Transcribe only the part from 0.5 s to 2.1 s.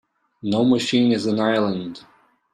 machine is an island.